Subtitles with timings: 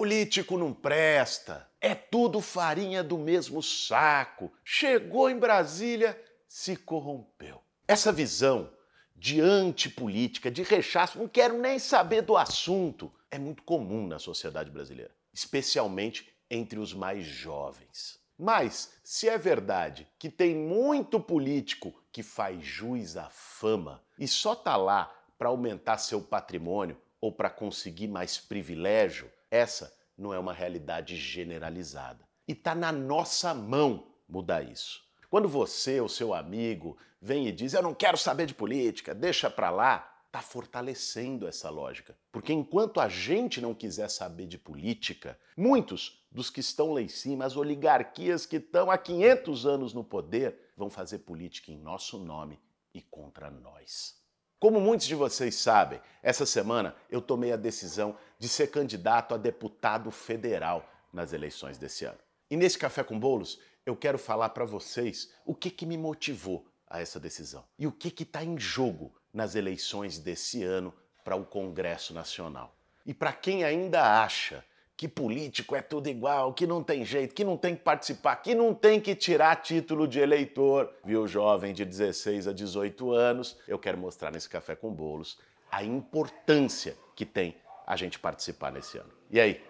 [0.00, 4.50] Político não presta, é tudo farinha do mesmo saco.
[4.64, 7.60] Chegou em Brasília, se corrompeu.
[7.86, 8.72] Essa visão
[9.14, 14.70] de antipolítica, de rechaço, não quero nem saber do assunto, é muito comum na sociedade
[14.70, 18.18] brasileira, especialmente entre os mais jovens.
[18.38, 24.54] Mas, se é verdade que tem muito político que faz jus à fama e só
[24.54, 30.52] tá lá para aumentar seu patrimônio ou para conseguir mais privilégio, essa não é uma
[30.52, 32.28] realidade generalizada.
[32.46, 35.02] E tá na nossa mão mudar isso.
[35.28, 39.50] Quando você ou seu amigo vem e diz: "Eu não quero saber de política, deixa
[39.50, 42.16] para lá", está fortalecendo essa lógica.
[42.30, 47.08] Porque enquanto a gente não quiser saber de política, muitos dos que estão lá em
[47.08, 52.18] cima, as oligarquias que estão há 500 anos no poder, vão fazer política em nosso
[52.18, 52.60] nome
[52.94, 54.20] e contra nós.
[54.60, 59.36] Como muitos de vocês sabem, essa semana eu tomei a decisão de ser candidato a
[59.36, 62.18] deputado federal nas eleições desse ano.
[62.50, 66.66] E nesse Café com Bolos, eu quero falar para vocês o que, que me motivou
[66.88, 71.44] a essa decisão e o que está em jogo nas eleições desse ano para o
[71.44, 72.74] Congresso Nacional.
[73.04, 74.64] E para quem ainda acha
[74.96, 78.54] que político é tudo igual, que não tem jeito, que não tem que participar, que
[78.54, 83.78] não tem que tirar título de eleitor, viu, jovem de 16 a 18 anos, eu
[83.78, 85.38] quero mostrar nesse Café com Bolos
[85.70, 87.56] a importância que tem
[87.90, 89.10] a gente participar nesse ano.
[89.28, 89.60] E aí,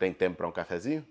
[0.00, 1.06] tem tempo para um cafezinho?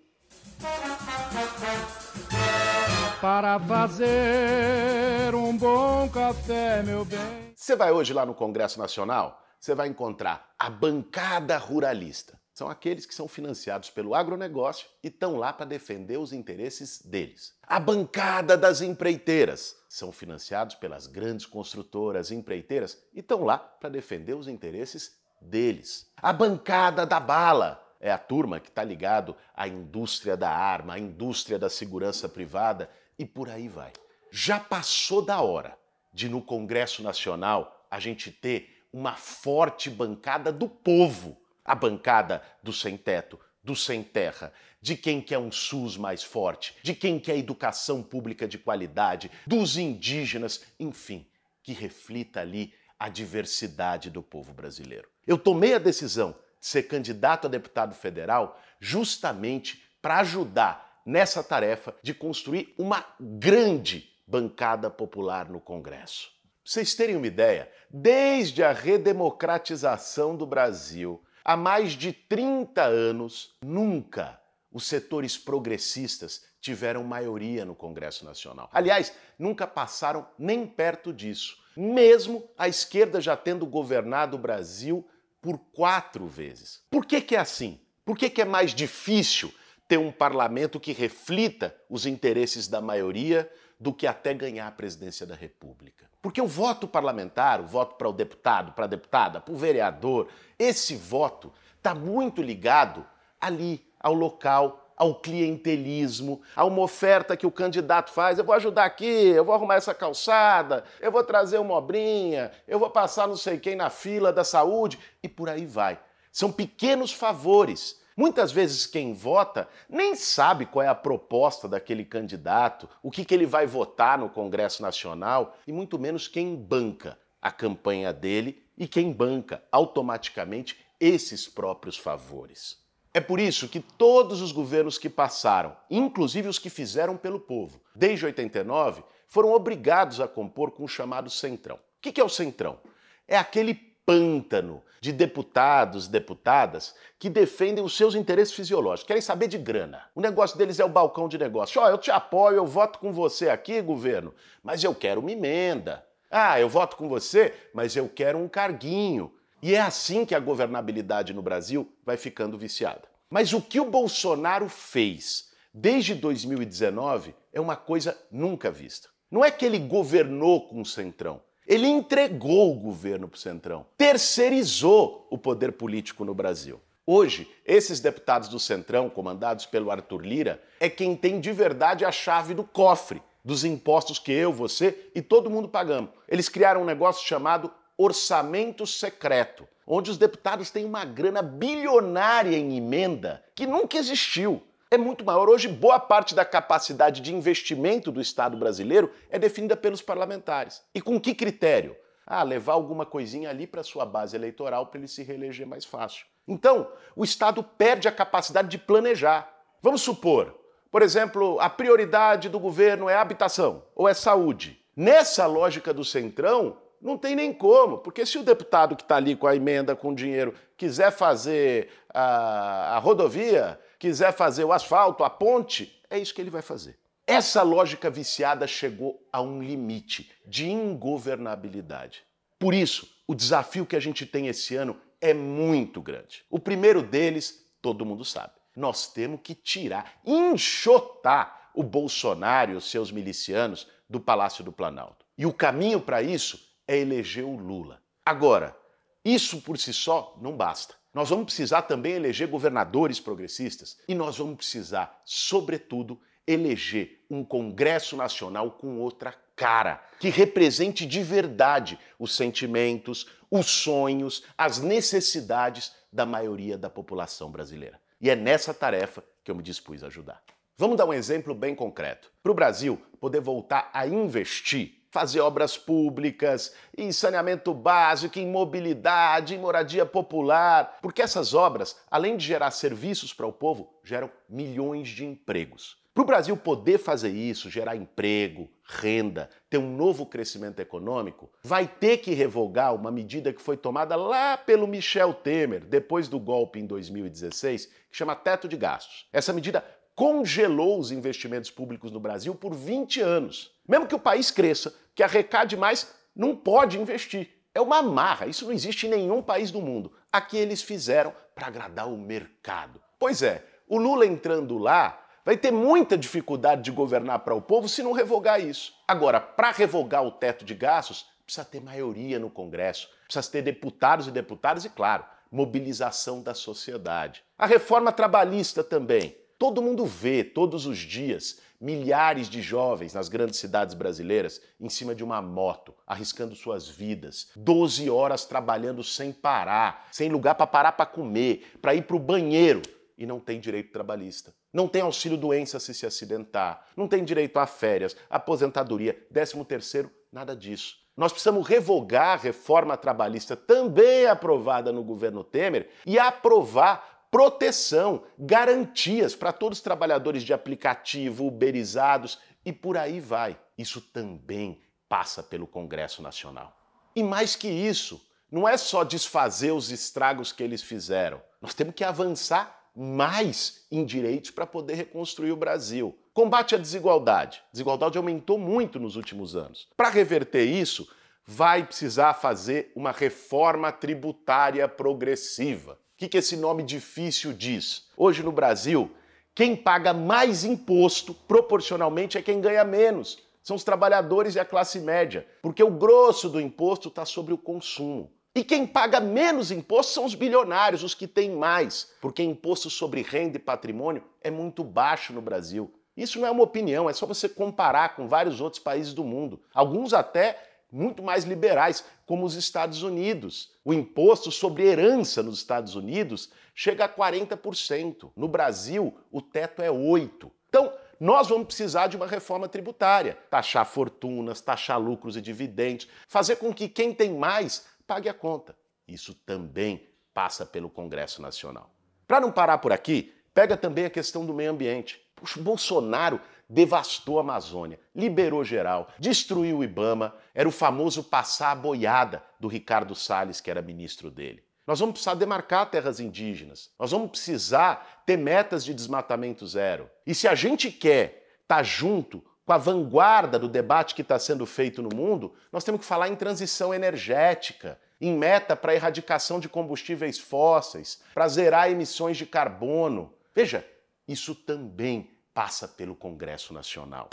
[3.22, 7.54] Para fazer um bom café, meu bem.
[7.56, 12.38] Você vai hoje lá no Congresso Nacional, você vai encontrar a bancada ruralista.
[12.54, 17.56] São aqueles que são financiados pelo agronegócio e estão lá para defender os interesses deles.
[17.64, 19.78] A bancada das empreiteiras.
[19.88, 26.12] São financiados pelas grandes construtoras empreiteiras e estão lá para defender os interesses deles.
[26.18, 31.00] A bancada da bala é a turma que está ligado à indústria da arma, à
[31.00, 33.92] indústria da segurança privada e por aí vai.
[34.32, 35.78] Já passou da hora
[36.14, 42.73] de no Congresso Nacional a gente ter uma forte bancada do povo, a bancada do
[42.73, 47.38] sem teto, do sem terra, de quem quer um SUS mais forte, de quem quer
[47.38, 51.28] educação pública de qualidade, dos indígenas, enfim,
[51.61, 55.08] que reflita ali a diversidade do povo brasileiro.
[55.26, 61.96] Eu tomei a decisão de ser candidato a deputado federal justamente para ajudar nessa tarefa
[62.02, 66.30] de construir uma grande bancada popular no Congresso.
[66.44, 73.56] Pra vocês terem uma ideia, desde a redemocratização do Brasil, há mais de 30 anos,
[73.64, 78.70] nunca os setores progressistas tiveram maioria no Congresso Nacional.
[78.72, 85.08] Aliás, nunca passaram nem perto disso, mesmo a esquerda já tendo governado o Brasil
[85.42, 86.84] por quatro vezes.
[86.90, 87.80] Por que, que é assim?
[88.04, 89.54] Por que, que é mais difícil
[89.88, 95.26] ter um parlamento que reflita os interesses da maioria do que até ganhar a presidência
[95.26, 96.08] da República?
[96.22, 100.28] Porque o voto parlamentar, o voto para o deputado, para a deputada, para o vereador,
[100.58, 103.06] esse voto está muito ligado
[103.40, 108.40] ali ao local ao clientelismo, a uma oferta que o candidato faz.
[108.40, 112.80] Eu vou ajudar aqui, eu vou arrumar essa calçada, eu vou trazer uma obrinha, eu
[112.80, 116.00] vou passar não sei quem na fila da saúde e por aí vai.
[116.32, 118.02] São pequenos favores.
[118.16, 123.32] Muitas vezes quem vota nem sabe qual é a proposta daquele candidato, o que, que
[123.32, 128.88] ele vai votar no Congresso Nacional e muito menos quem banca a campanha dele e
[128.88, 132.87] quem banca automaticamente esses próprios favores.
[133.13, 137.81] É por isso que todos os governos que passaram, inclusive os que fizeram pelo povo,
[137.95, 141.75] desde 89, foram obrigados a compor com o chamado Centrão.
[141.75, 142.80] O que é o Centrão?
[143.28, 143.74] É aquele
[144.06, 150.04] pântano de deputados, deputadas que defendem os seus interesses fisiológicos, querem saber de grana.
[150.16, 151.81] O negócio deles é o balcão de negócio.
[151.81, 155.31] Ó, oh, eu te apoio, eu voto com você aqui, governo, mas eu quero uma
[155.31, 156.06] emenda.
[156.31, 159.31] Ah, eu voto com você, mas eu quero um carguinho.
[159.62, 163.04] E é assim que a governabilidade no Brasil vai ficando viciada.
[163.30, 169.10] Mas o que o Bolsonaro fez desde 2019 é uma coisa nunca vista.
[169.30, 171.42] Não é que ele governou com o Centrão.
[171.68, 176.80] Ele entregou o governo para o Centrão, terceirizou o poder político no Brasil.
[177.06, 182.12] Hoje, esses deputados do Centrão, comandados pelo Arthur Lira, é quem tem de verdade a
[182.12, 186.12] chave do cofre dos impostos que eu, você e todo mundo pagamos.
[186.28, 192.78] Eles criaram um negócio chamado orçamento secreto, onde os deputados têm uma grana bilionária em
[192.78, 194.62] emenda que nunca existiu.
[194.90, 195.50] É muito maior.
[195.50, 200.82] Hoje, boa parte da capacidade de investimento do Estado brasileiro é definida pelos parlamentares.
[200.96, 201.96] E com que critério?
[202.26, 206.26] Ah, levar alguma coisinha ali para sua base eleitoral para ele se reeleger mais fácil.
[206.48, 209.52] Então, o Estado perde a capacidade de planejar.
[209.82, 210.58] Vamos supor,
[210.92, 214.82] por exemplo, a prioridade do governo é habitação ou é saúde.
[214.96, 219.36] Nessa lógica do Centrão, não tem nem como, porque se o deputado que está ali
[219.36, 225.24] com a emenda, com o dinheiro, quiser fazer a, a rodovia, quiser fazer o asfalto,
[225.24, 226.98] a ponte, é isso que ele vai fazer.
[227.26, 232.24] Essa lógica viciada chegou a um limite de ingovernabilidade.
[232.58, 236.46] Por isso, o desafio que a gente tem esse ano é muito grande.
[236.50, 238.54] O primeiro deles, todo mundo sabe.
[238.76, 245.26] Nós temos que tirar, enxotar o Bolsonaro e os seus milicianos do Palácio do Planalto.
[245.38, 248.01] E o caminho para isso é eleger o Lula.
[248.25, 248.78] Agora,
[249.24, 250.95] isso por si só não basta.
[251.13, 258.16] Nós vamos precisar também eleger governadores progressistas e nós vamos precisar, sobretudo, eleger um Congresso
[258.16, 266.25] Nacional com outra cara, que represente de verdade os sentimentos, os sonhos, as necessidades da
[266.25, 268.00] maioria da população brasileira.
[268.22, 270.42] E é nessa tarefa que eu me dispus a ajudar.
[270.78, 272.31] Vamos dar um exemplo bem concreto.
[272.42, 279.56] Para o Brasil poder voltar a investir fazer obras públicas, em saneamento básico, em mobilidade,
[279.56, 285.09] em moradia popular, porque essas obras, além de gerar serviços para o povo, geram milhões
[285.09, 285.98] de empregos.
[286.18, 291.88] Para o Brasil poder fazer isso, gerar emprego, renda, ter um novo crescimento econômico, vai
[291.88, 296.80] ter que revogar uma medida que foi tomada lá pelo Michel Temer, depois do golpe
[296.80, 299.27] em 2016, que chama teto de gastos.
[299.31, 299.86] Essa medida
[300.18, 303.72] congelou os investimentos públicos no Brasil por 20 anos.
[303.88, 307.52] Mesmo que o país cresça, que arrecade mais, não pode investir.
[307.72, 310.12] É uma marra, isso não existe em nenhum país do mundo.
[310.31, 313.00] Aqui eles fizeram para agradar o mercado.
[313.19, 317.88] Pois é, o Lula entrando lá vai ter muita dificuldade de governar para o povo
[317.88, 318.96] se não revogar isso.
[319.08, 324.28] Agora, para revogar o teto de gastos, precisa ter maioria no Congresso, precisa ter deputados
[324.28, 327.44] e deputadas e, claro, mobilização da sociedade.
[327.56, 329.38] A reforma trabalhista também.
[329.57, 335.15] Todo mundo vê todos os dias milhares de jovens nas grandes cidades brasileiras em cima
[335.15, 340.92] de uma moto, arriscando suas vidas, 12 horas trabalhando sem parar, sem lugar para parar
[340.92, 342.83] para comer, para ir para o banheiro
[343.18, 344.54] e não tem direito trabalhista.
[344.71, 350.12] Não tem auxílio doença se se acidentar, não tem direito a férias, aposentadoria, 13 terceiro,
[350.31, 350.98] nada disso.
[351.15, 359.36] Nós precisamos revogar a reforma trabalhista também aprovada no governo Temer e aprovar proteção, garantias
[359.36, 363.58] para todos os trabalhadores de aplicativo, uberizados e por aí vai.
[363.78, 366.76] Isso também passa pelo Congresso Nacional.
[367.16, 368.22] E mais que isso,
[368.52, 371.42] não é só desfazer os estragos que eles fizeram.
[371.62, 376.18] Nós temos que avançar mais em direitos para poder reconstruir o Brasil.
[376.34, 377.62] Combate à desigualdade.
[377.70, 379.88] A desigualdade aumentou muito nos últimos anos.
[379.96, 381.08] Para reverter isso,
[381.46, 386.00] vai precisar fazer uma reforma tributária progressiva.
[386.18, 388.08] O que, que esse nome difícil diz?
[388.18, 389.12] Hoje no Brasil,
[389.54, 393.38] quem paga mais imposto proporcionalmente é quem ganha menos.
[393.62, 397.58] São os trabalhadores e a classe média, porque o grosso do imposto está sobre o
[397.58, 398.31] consumo.
[398.56, 403.22] E quem paga menos imposto são os bilionários, os que têm mais, porque imposto sobre
[403.22, 405.94] renda e patrimônio é muito baixo no Brasil.
[406.18, 409.62] Isso não é uma opinião, é só você comparar com vários outros países do mundo.
[409.72, 413.72] Alguns até muito mais liberais, como os Estados Unidos.
[413.84, 418.31] O imposto sobre herança nos Estados Unidos chega a 40%.
[418.36, 420.51] No Brasil, o teto é 8%.
[420.69, 423.38] Então, nós vamos precisar de uma reforma tributária.
[423.50, 428.76] Taxar fortunas, taxar lucros e dividendos, fazer com que quem tem mais pague a conta.
[429.07, 431.90] Isso também passa pelo Congresso Nacional.
[432.28, 435.19] Para não parar por aqui, pega também a questão do meio ambiente.
[435.35, 441.71] Puxa, o Bolsonaro devastou a Amazônia, liberou geral, destruiu o Ibama, era o famoso passar
[441.71, 444.64] a boiada do Ricardo Salles, que era ministro dele.
[444.86, 450.09] Nós vamos precisar demarcar terras indígenas, nós vamos precisar ter metas de desmatamento zero.
[450.26, 454.38] E se a gente quer estar tá junto com a vanguarda do debate que está
[454.38, 459.59] sendo feito no mundo, nós temos que falar em transição energética, em meta para erradicação
[459.59, 463.33] de combustíveis fósseis, para zerar emissões de carbono.
[463.54, 463.86] Veja,
[464.28, 467.31] isso também passa pelo Congresso Nacional.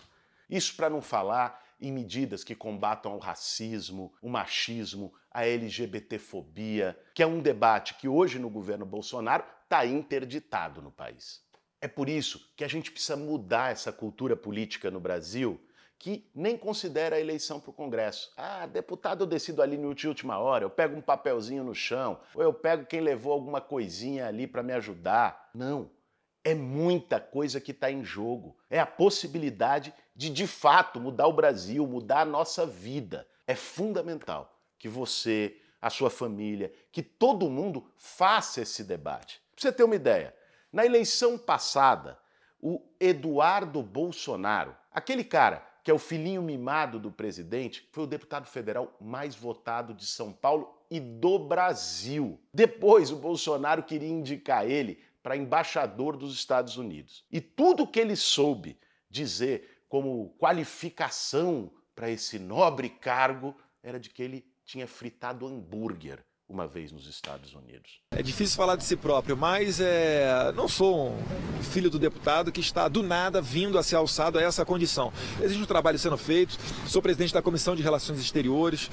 [0.48, 7.22] Isso para não falar em medidas que combatam o racismo, o machismo, a LGBTfobia, que
[7.22, 11.42] é um debate que hoje no governo Bolsonaro está interditado no país.
[11.82, 15.60] É por isso que a gente precisa mudar essa cultura política no Brasil
[15.98, 18.32] que nem considera a eleição para o Congresso.
[18.38, 22.42] Ah, deputado eu decido ali no última hora, eu pego um papelzinho no chão, ou
[22.42, 25.50] eu pego quem levou alguma coisinha ali para me ajudar.
[25.54, 25.90] Não.
[26.44, 28.54] É muita coisa que está em jogo.
[28.68, 33.26] É a possibilidade de, de fato, mudar o Brasil, mudar a nossa vida.
[33.46, 39.40] É fundamental que você, a sua família, que todo mundo faça esse debate.
[39.54, 40.34] Pra você ter uma ideia,
[40.70, 42.18] na eleição passada,
[42.60, 48.46] o Eduardo Bolsonaro, aquele cara que é o filhinho mimado do presidente, foi o deputado
[48.46, 52.40] federal mais votado de São Paulo e do Brasil.
[52.52, 57.24] Depois, o Bolsonaro queria indicar ele para embaixador dos Estados Unidos.
[57.32, 58.78] E tudo que ele soube
[59.08, 66.66] dizer como qualificação para esse nobre cargo era de que ele tinha fritado hambúrguer uma
[66.68, 68.00] vez nos Estados Unidos.
[68.10, 72.60] É difícil falar de si próprio, mas é, não sou um filho do deputado que
[72.60, 75.10] está do nada vindo a ser alçado a essa condição.
[75.40, 78.90] Existe um trabalho sendo feito, sou presidente da Comissão de Relações Exteriores,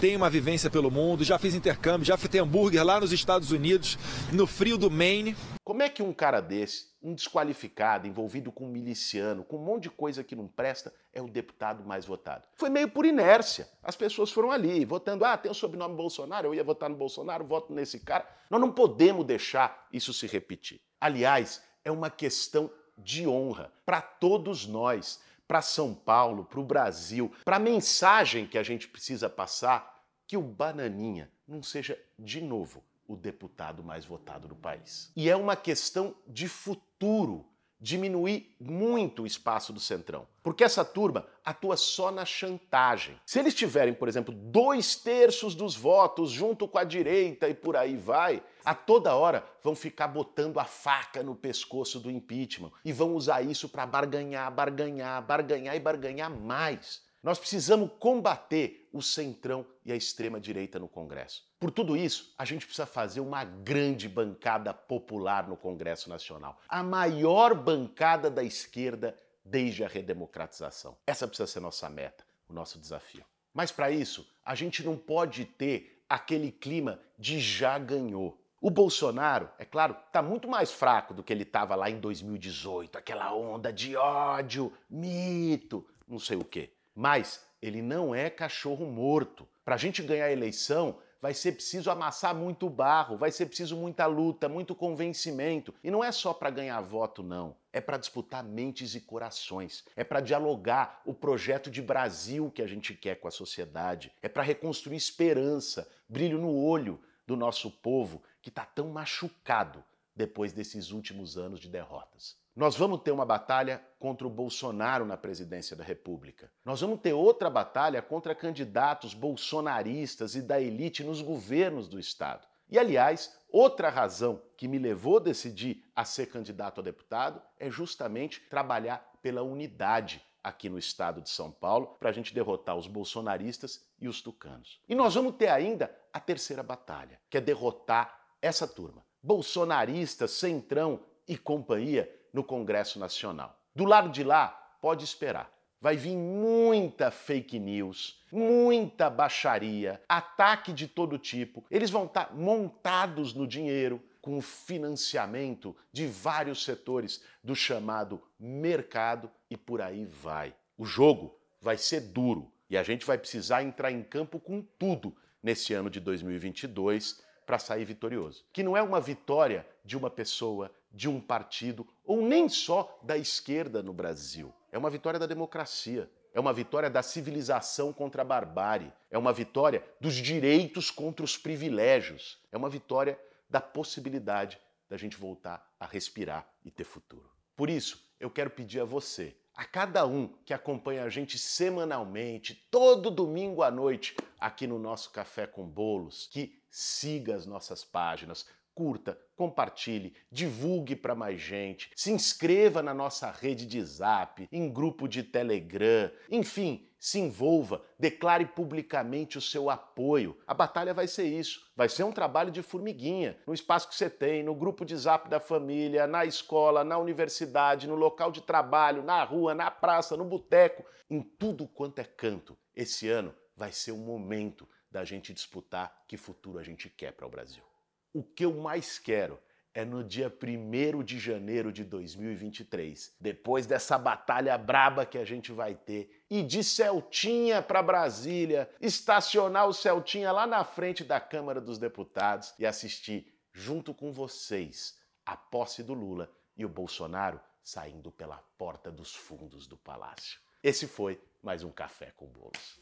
[0.00, 3.98] tenho uma vivência pelo mundo, já fiz intercâmbio, já fritei hambúrguer lá nos Estados Unidos,
[4.32, 5.36] no frio do Maine.
[5.62, 9.84] Como é que um cara desse, um desqualificado, envolvido com um miliciano, com um monte
[9.84, 12.46] de coisa que não presta, é o deputado mais votado?
[12.54, 13.68] Foi meio por inércia.
[13.82, 17.44] As pessoas foram ali votando, ah, tem o sobrenome Bolsonaro, eu ia votar no Bolsonaro,
[17.44, 18.28] voto nesse cara.
[18.50, 20.80] Nós não podemos deixar isso se repetir.
[21.00, 27.32] Aliás, é uma questão de honra para todos nós, para São Paulo, para o Brasil,
[27.44, 32.82] para a mensagem que a gente precisa passar, que o Bananinha não seja de novo
[33.06, 35.12] o deputado mais votado do país.
[35.14, 37.46] E é uma questão de futuro
[37.84, 40.26] diminuir muito o espaço do Centrão.
[40.42, 43.20] Porque essa turma atua só na chantagem.
[43.26, 47.76] Se eles tiverem, por exemplo, dois terços dos votos junto com a direita e por
[47.76, 52.90] aí vai, a toda hora vão ficar botando a faca no pescoço do impeachment e
[52.90, 57.02] vão usar isso para barganhar, barganhar, barganhar e barganhar mais.
[57.22, 61.44] Nós precisamos combater o centrão e a extrema-direita no Congresso.
[61.58, 66.80] Por tudo isso, a gente precisa fazer uma grande bancada popular no Congresso Nacional a
[66.82, 70.96] maior bancada da esquerda desde a redemocratização.
[71.06, 73.24] Essa precisa ser nossa meta, o nosso desafio.
[73.52, 78.40] Mas para isso, a gente não pode ter aquele clima de já ganhou.
[78.60, 82.96] O Bolsonaro, é claro, está muito mais fraco do que ele estava lá em 2018,
[82.96, 86.70] aquela onda de ódio, mito, não sei o quê.
[86.94, 89.48] Mas ele não é cachorro morto.
[89.64, 93.74] Para a gente ganhar a eleição, vai ser preciso amassar muito barro, vai ser preciso
[93.74, 95.74] muita luta, muito convencimento.
[95.82, 97.56] E não é só para ganhar voto, não.
[97.72, 99.82] É para disputar mentes e corações.
[99.96, 104.12] É para dialogar o projeto de Brasil que a gente quer com a sociedade.
[104.20, 109.82] É para reconstruir esperança, brilho no olho do nosso povo que está tão machucado
[110.14, 112.36] depois desses últimos anos de derrotas.
[112.56, 116.52] Nós vamos ter uma batalha contra o Bolsonaro na presidência da República.
[116.64, 122.46] Nós vamos ter outra batalha contra candidatos bolsonaristas e da elite nos governos do Estado.
[122.70, 127.68] E, aliás, outra razão que me levou a decidir a ser candidato a deputado é
[127.68, 132.86] justamente trabalhar pela unidade aqui no estado de São Paulo para a gente derrotar os
[132.86, 134.80] bolsonaristas e os tucanos.
[134.88, 139.04] E nós vamos ter ainda a terceira batalha, que é derrotar essa turma.
[139.20, 143.58] Bolsonaristas, centrão e companhia no Congresso Nacional.
[143.74, 144.48] Do lado de lá,
[144.82, 145.50] pode esperar.
[145.80, 151.64] Vai vir muita fake news, muita baixaria, ataque de todo tipo.
[151.70, 159.56] Eles vão estar montados no dinheiro, com financiamento de vários setores do chamado mercado e
[159.56, 160.54] por aí vai.
[160.78, 165.14] O jogo vai ser duro e a gente vai precisar entrar em campo com tudo
[165.42, 168.44] nesse ano de 2022 para sair vitorioso.
[168.50, 173.18] Que não é uma vitória de uma pessoa, de um partido ou nem só da
[173.18, 174.54] esquerda no Brasil.
[174.70, 176.08] É uma vitória da democracia.
[176.32, 178.92] É uma vitória da civilização contra a barbárie.
[179.10, 182.38] É uma vitória dos direitos contra os privilégios.
[182.50, 184.58] É uma vitória da possibilidade
[184.88, 187.30] da gente voltar a respirar e ter futuro.
[187.56, 192.54] Por isso, eu quero pedir a você, a cada um que acompanha a gente semanalmente,
[192.70, 198.46] todo domingo à noite, aqui no nosso Café com Bolos, que siga as nossas páginas,
[198.74, 205.08] curta, compartilhe, divulgue para mais gente, se inscreva na nossa rede de Zap, em grupo
[205.08, 210.38] de Telegram, enfim, se envolva, declare publicamente o seu apoio.
[210.46, 214.08] A batalha vai ser isso, vai ser um trabalho de formiguinha, no espaço que você
[214.08, 219.02] tem, no grupo de Zap da família, na escola, na universidade, no local de trabalho,
[219.02, 222.56] na rua, na praça, no boteco, em tudo quanto é canto.
[222.74, 227.26] Esse ano vai ser o momento da gente disputar que futuro a gente quer para
[227.26, 227.73] o Brasil.
[228.14, 229.40] O que eu mais quero
[229.74, 235.50] é no dia 1 de janeiro de 2023, depois dessa batalha braba que a gente
[235.50, 241.60] vai ter, e de Celtinha para Brasília, estacionar o Celtinha lá na frente da Câmara
[241.60, 248.12] dos Deputados e assistir junto com vocês a posse do Lula e o Bolsonaro saindo
[248.12, 250.43] pela porta dos fundos do palácio.
[250.64, 252.80] Esse foi mais um Café com Bolos.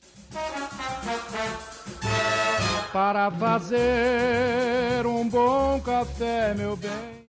[2.92, 7.20] Para fazer um bom café, meu bem.